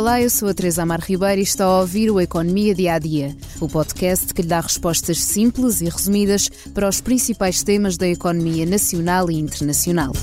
[0.00, 2.98] Olá, eu sou a Teresa Amar Ribeiro e está a ouvir o Economia Dia a
[2.98, 8.08] Dia, o podcast que lhe dá respostas simples e resumidas para os principais temas da
[8.08, 10.14] economia nacional e internacional.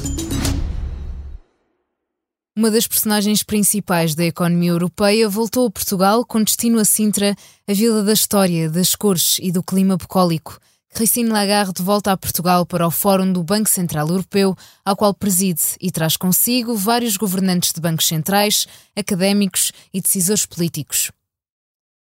[2.58, 7.36] Uma das personagens principais da economia europeia voltou a Portugal com destino a Sintra,
[7.68, 10.60] a vila da história, das cores e do clima bucólico.
[10.94, 15.62] Christine Lagarde volta a Portugal para o Fórum do Banco Central Europeu, ao qual preside
[15.80, 21.12] e traz consigo vários governantes de bancos centrais, académicos e decisores políticos.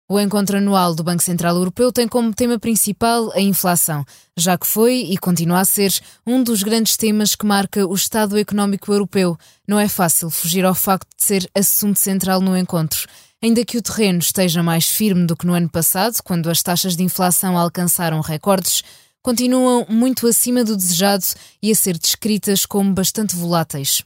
[0.10, 4.04] O encontro anual do Banco Central Europeu tem como tema principal a inflação,
[4.36, 5.94] já que foi e continua a ser
[6.28, 9.38] um dos grandes temas que marca o Estado Económico Europeu.
[9.66, 13.08] Não é fácil fugir ao facto de ser assunto central no encontro.
[13.44, 16.96] Ainda que o terreno esteja mais firme do que no ano passado, quando as taxas
[16.96, 18.84] de inflação alcançaram recordes,
[19.24, 21.26] continuam muito acima do desejado
[21.60, 24.04] e a ser descritas como bastante voláteis.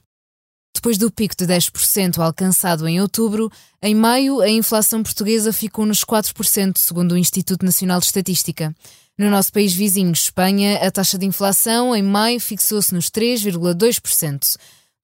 [0.74, 3.50] Depois do pico de 10% alcançado em outubro,
[3.82, 8.74] em maio a inflação portuguesa ficou nos 4%, segundo o Instituto Nacional de Estatística.
[9.18, 14.56] No nosso país vizinho, Espanha, a taxa de inflação em maio fixou-se nos 3,2%.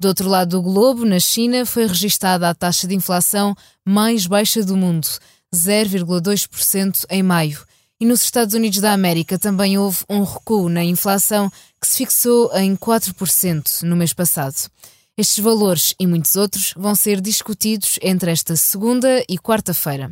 [0.03, 3.55] Do outro lado do globo, na China, foi registada a taxa de inflação
[3.87, 5.07] mais baixa do mundo,
[5.55, 7.65] 0,2% em maio.
[8.01, 11.49] E nos Estados Unidos da América também houve um recuo na inflação
[11.81, 14.69] que se fixou em 4% no mês passado.
[15.17, 20.11] Estes valores e muitos outros vão ser discutidos entre esta segunda e quarta-feira.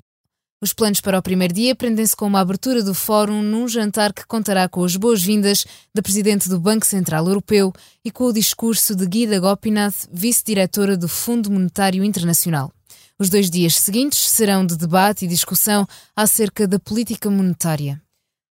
[0.63, 4.27] Os planos para o primeiro dia prendem-se com uma abertura do fórum num jantar que
[4.27, 7.73] contará com as boas-vindas da Presidente do Banco Central Europeu
[8.05, 12.71] e com o discurso de Guida Gopinath, Vice-Diretora do Fundo Monetário Internacional.
[13.19, 17.99] Os dois dias seguintes serão de debate e discussão acerca da política monetária.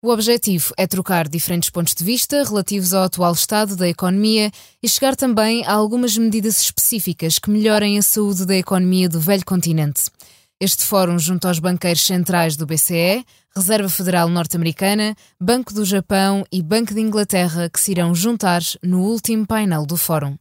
[0.03, 4.51] O objetivo é trocar diferentes pontos de vista relativos ao atual estado da economia
[4.83, 9.45] e chegar também a algumas medidas específicas que melhorem a saúde da economia do velho
[9.45, 10.03] continente.
[10.65, 16.63] Este fórum junto aos banqueiros centrais do BCE, Reserva Federal Norte-Americana, Banco do Japão e
[16.63, 20.37] Banco de Inglaterra que se irão juntar no último painel do fórum.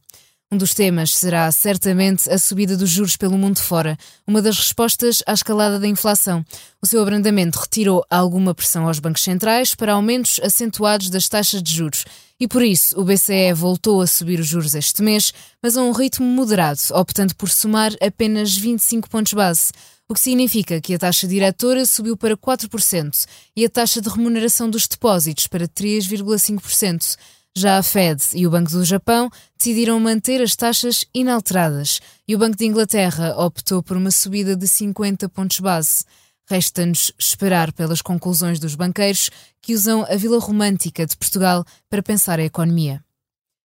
[0.48, 5.24] Um dos temas será certamente a subida dos juros pelo mundo fora, uma das respostas
[5.26, 6.44] à escalada da inflação.
[6.80, 11.74] O seu abrandamento retirou alguma pressão aos bancos centrais para aumentos acentuados das taxas de
[11.74, 12.04] juros.
[12.38, 15.90] E por isso o BCE voltou a subir os juros este mês, mas a um
[15.90, 19.72] ritmo moderado, optando por somar apenas 25 pontos base
[20.12, 24.68] o que significa que a taxa diretora subiu para 4% e a taxa de remuneração
[24.68, 27.16] dos depósitos para 3,5%.
[27.56, 32.38] Já a Fed e o Banco do Japão decidiram manter as taxas inalteradas e o
[32.38, 36.04] Banco de Inglaterra optou por uma subida de 50 pontos base.
[36.46, 39.30] Resta-nos esperar pelas conclusões dos banqueiros
[39.62, 43.02] que usam a Vila Romântica de Portugal para pensar a economia.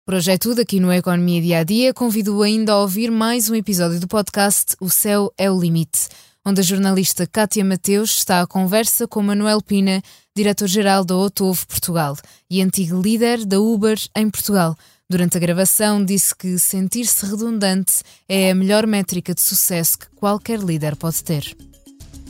[0.05, 1.95] Por hoje é tudo aqui no Economia Dia a Dia.
[1.95, 6.09] Convido ainda a ouvir mais um episódio do podcast O Céu é o Limite,
[6.45, 10.03] onde a jornalista Kátia Mateus está à conversa com Manuel Pina,
[10.35, 12.17] diretor-geral da Otovo Portugal
[12.51, 14.77] e antigo líder da Uber em Portugal.
[15.09, 20.59] Durante a gravação, disse que sentir-se redundante é a melhor métrica de sucesso que qualquer
[20.59, 21.57] líder pode ter.